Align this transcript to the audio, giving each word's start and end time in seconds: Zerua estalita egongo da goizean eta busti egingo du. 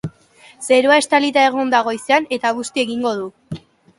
Zerua 0.67 0.95
estalita 1.01 1.43
egongo 1.49 1.75
da 1.75 1.83
goizean 1.89 2.27
eta 2.39 2.53
busti 2.61 2.85
egingo 2.87 3.15
du. 3.23 3.31